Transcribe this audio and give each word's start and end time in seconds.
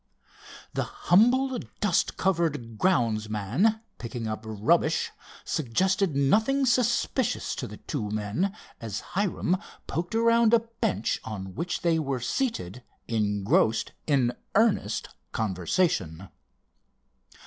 The 0.73 0.81
humble, 0.85 1.59
dust 1.79 2.17
covered 2.17 2.79
grounds 2.79 3.29
man 3.29 3.81
picking 3.99 4.27
up 4.27 4.41
rubbish, 4.47 5.11
suggested 5.45 6.15
nothing 6.15 6.65
suspicious 6.65 7.53
to 7.53 7.67
the 7.67 7.77
two 7.77 8.09
men, 8.09 8.51
as 8.79 9.01
Hiram 9.13 9.57
poked 9.85 10.15
around 10.15 10.55
a 10.55 10.61
bench 10.81 11.21
on 11.23 11.53
which 11.53 11.81
they 11.81 11.99
were 11.99 12.19
seated 12.19 12.81
engrossed 13.07 13.91
in 14.07 14.33
earnest 14.55 15.09
conversation. 15.33 16.29